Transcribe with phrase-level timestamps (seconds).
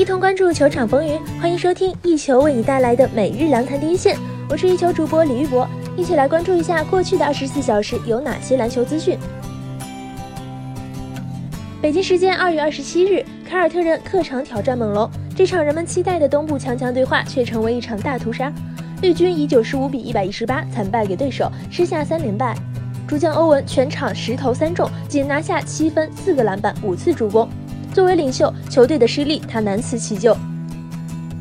[0.00, 4.16] 一同关注球场风云，欢迎收听一球为你带来的每日篮坛第一线。
[4.48, 9.18] 我是一球主播李玉博，一起来关注一下过去的二十四小时有哪些篮球资讯。
[11.82, 15.06] 北京时间二月二十七日，凯尔特人客场挑战猛龙，
[15.36, 18.50] 这场人们期待的东部强强对话却成为一场大屠杀。
[19.02, 22.56] 绿军以九十五比一百一十八惨败给对手，吃下三连败。
[23.06, 27.46] 主将欧文全场十投三中，仅拿下七分、四个篮板、五次助攻。
[27.92, 30.36] 作为领袖，球队的失利他难辞其咎。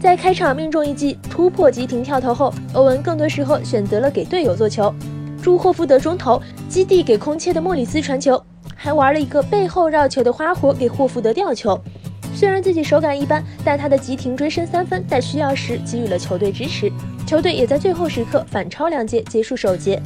[0.00, 4.94] 在开场命中一记突破急停跳投后，欧文更多时候选择了给队友做球，
[5.42, 8.40] 助霍福德中投，基地给空切的莫里斯传球，
[8.74, 11.78] 还玩了一个背后绕球的花活给霍福德吊球。
[12.34, 16.90] 虽然自己手感一般，但他的急停追身三分在需要时给予了球队支持，
[17.26, 20.00] 球队也在最后时刻反超两节结束首节。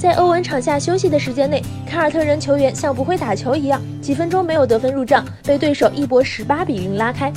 [0.00, 7.30] 在欧文场下休息的时间内，凯尔特人球员像不会打球一样，几分钟没有得分入账，被对手一波十八比零拉开。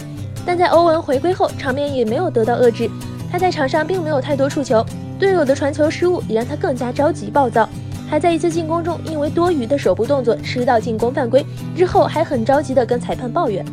[0.45, 2.89] 但在欧文回归后，场面也没有得到遏制，
[3.29, 4.81] 他在场上并没有太多触球，
[5.19, 7.67] 队友的传球失误也让他更加着急暴躁。
[8.09, 13.65] 还在一次进攻中因为多余的手部动作吃到进攻犯规，之后还很着急地跟裁判抱怨。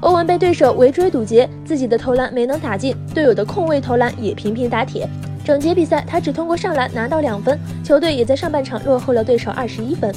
[0.00, 5.06] 欧文被对手围追堵截，自己的投篮没能打进，队友的空位投篮也频频打铁。
[5.48, 10.14] 整节比赛他只通过上篮拿到两分，球队也在上半场落后了对手二十一分。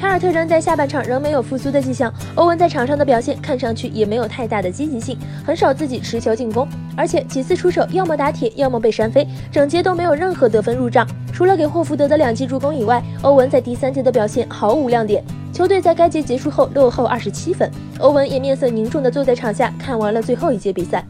[0.00, 11.06] 凯尔特人在下半场仍没有复苏的迹象，欧文在场上的表现看上去也没有太大的积极性，很少自己持球进攻，而且几次出手要么打铁，要么被扇飞，整节都没有任何得分入账。
[11.32, 15.22] 除了给霍福德的两记助攻以外，欧文在第三节的表现毫无亮点。
[15.52, 21.06] 球队在该节结束后落后二十七分，欧文也面色凝重地坐在场下看完了最后一节比赛。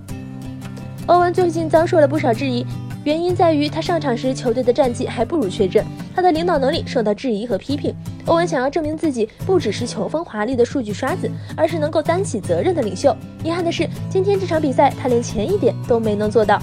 [1.08, 2.66] 欧文最近遭受了不少质疑，
[3.02, 5.82] 原因在于他上场时球队的战绩还不如缺阵，
[6.14, 7.94] 他的领导能力受到质疑和批评。
[8.26, 13.16] 欧文想要证明自己不只是球风华丽的数据刷子，而是能够担起责任的领袖。
[13.42, 16.60] 遗憾的是，今天这场比赛他连前一点都没能做到。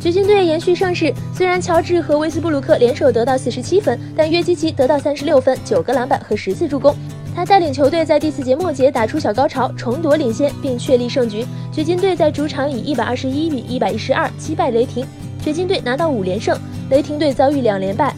[0.00, 6.94] 掘金队延续胜势，虽然乔治和威斯布鲁克联手得到四十七分，但约基奇得到三十六分、九个篮板和十次助攻。
[7.36, 11.44] 他带领球队在第四节末节打出小高潮，重夺领先并确立胜局。
[11.70, 15.06] 掘金队在主场以一百二十一比一百一十二击败雷霆，
[15.44, 16.58] 掘金队拿到五连胜，
[16.88, 18.16] 雷霆队遭遇两连败。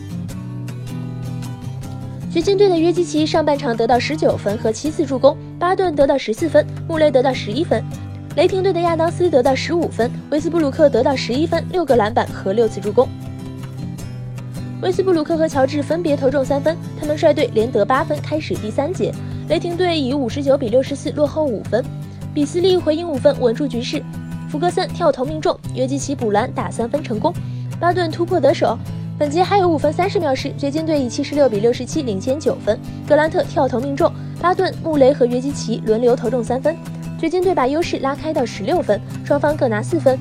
[2.33, 7.83] 掘金队的约基奇上半场得到十九分和七次助攻，巴顿得到十四分，穆雷得到十一分。
[8.37, 13.09] 雷霆队的亚当斯得到十五分，威斯布鲁克得到十一分、六个篮板和六次助攻。
[14.81, 19.12] 威斯布鲁克和乔治分别投中三分，他们率队连得八分，开始第三节。
[19.49, 21.84] 雷霆队以五十九比六十四落后五分，
[22.33, 24.00] 比斯利回应五分，稳住局势。
[24.49, 27.34] 福格森跳投命中，约基奇补篮打三分成功，
[27.81, 28.78] 巴顿突破得手。
[29.19, 32.78] 本节还有五分三十秒时，掘金队以七十六比六十七领先九分。
[33.09, 36.77] 格兰特跳投命中，巴顿、穆雷和约基奇轮流投中三分。
[37.19, 40.16] 掘金队把优势拉开到十六分，双方各拿四分。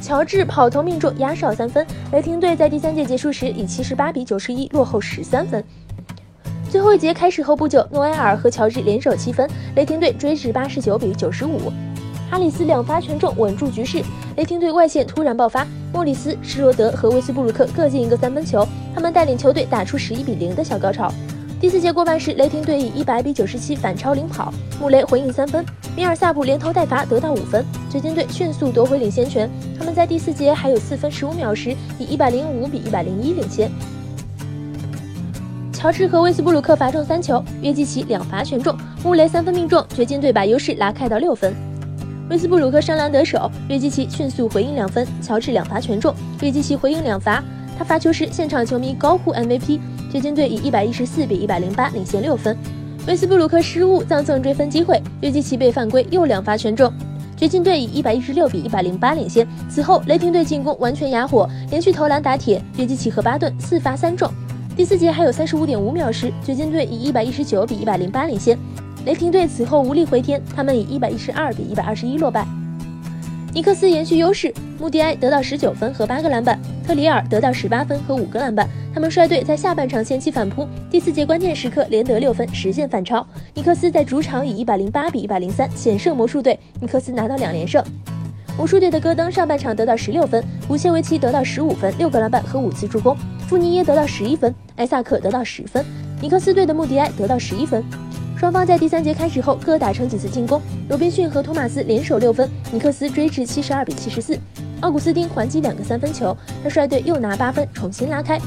[0.00, 1.86] 乔治跑投命中，压哨三分。
[2.12, 5.62] 雷霆队在第三节结束时以七十八比九十一落后十三分。
[6.70, 11.70] 最后一节开始后不久，诺埃尔和乔治联手七分，雷霆队追至八十九比九十五。
[12.30, 14.02] 哈里斯两发全中，稳住局势。
[14.36, 21.12] 雷霆队外线突然爆发，莫里斯、施罗德和威斯布鲁克各进一个三分球，他们带领球队打出十一比零的小高潮。
[21.60, 24.50] 第四节过半时，雷霆队以一百比九十七反超领跑，
[24.80, 25.62] 穆雷回应三分，
[25.94, 29.48] 米尔萨普连投带罚得到五分，掘金队迅速夺回领先权。
[29.78, 33.70] 他们在第四节还有四分十五秒时，以一百零五比一百零一领先。
[35.70, 41.54] 乔治和威斯布鲁克罚中三球，约基奇两罚全中，穆雷三分命中，掘金队把优势拉开到六分。
[42.30, 47.44] 威斯布鲁克上篮得手，约基奇迅速回应两分，乔治两罚全中，约基奇回应两罚，
[47.80, 49.80] 他罚球时现场球迷高呼 MVP。
[50.12, 52.54] 掘金队以一百一十四比一百零八领先六分，
[53.06, 56.92] 威斯布鲁克失误葬送追分机会，约基奇被犯规又两罚全中，
[57.38, 59.48] 掘金队以一百一十六比一百零八领先。
[59.70, 64.30] 此后雷霆队进攻完全哑火，连续投篮打铁，约基奇和巴顿四罚三中。
[64.76, 68.58] 第四节还有三十五点五秒时，掘金队以一百一十九比一百零八领先，
[69.06, 72.46] 雷霆队此后无力回天，他们以一百一十二比一百二十一落败。
[73.52, 76.56] 尼克斯延续优势，穆迪埃得到十九分和八个篮板，
[76.86, 78.68] 特里尔得到十八分和五个篮板。
[78.94, 83.26] 他们率队在下半场掀起反扑，第四节关键时刻连得六分，实现反超。
[83.54, 87.82] 尼克斯在主场以一百零八比一百零三险胜魔术队，尼克斯拿到两连胜。
[88.56, 93.16] 魔术队的戈登上半场得到十六分，乌切维奇得到十五分、六个篮板和五次助攻，
[93.48, 95.84] 富尼耶得到十一分，埃萨克得到十分。
[96.22, 97.82] 尼克斯队的穆迪埃得到十一分。
[98.40, 104.34] 双方在第三节开始后各打成几次进攻，罗宾逊和托马斯联手六分，尼克斯追至七十二比七十四。
[104.80, 108.40] 奥古斯丁还击两个三分球，他率队又拿八分，重新拉开。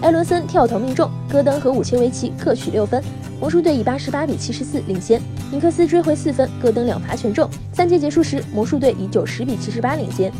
[0.00, 3.04] 埃伦森跳投命中，戈登和武切维奇各取六分，
[3.38, 5.20] 魔术队以八十八比七十四领先，
[5.52, 7.46] 尼克斯追回四分，戈登两罚全中。
[7.74, 10.32] 三节结束时，魔术队以九十比七十八领先。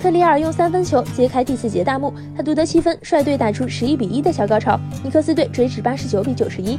[0.00, 4.80] 特里尔用三分球揭开第四节大幕，他独得七分，率队打出十一比一的小高潮。
[5.04, 6.78] 尼克斯队追至八十九比九十一。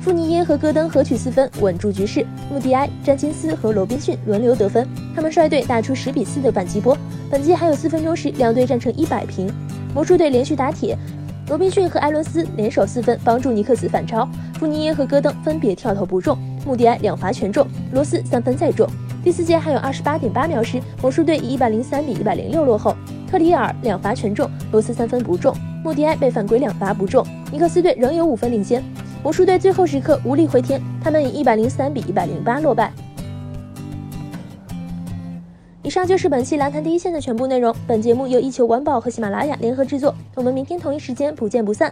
[0.00, 2.24] 富尼耶和戈登合取四分，稳住局势。
[2.52, 6.96] 穆迪埃、詹金斯和罗宾逊轮流得分，他们率队打出十比四的反击波。
[7.28, 9.52] 本季还有四分钟时，两队战成一百平。
[9.92, 10.96] 魔术队连续打铁，
[11.48, 14.28] 罗宾逊和埃伦斯联手四分，帮助尼克斯反超。
[14.60, 18.88] 富尼耶和戈登分别跳投不中，穆迪埃两罚全中，罗斯三分再中。
[19.24, 22.94] 第四节还有二十八点八秒时，魔术队以一百零三比一百零六落后。
[23.26, 27.26] 特里尔两罚全中，罗斯三分不中，穆迪埃被犯规两罚不中。
[27.50, 28.84] 尼克斯队仍有五分领先。
[29.22, 32.92] 魔术队最后时刻无力回天，他们以一百零三比一百零八落败。
[35.82, 37.74] 以上就是本期篮坛第一线的全部内容。
[37.86, 41.90] 本节目由一球晚宝和喜马拉雅联合制作，我们明天同一时间不见不散。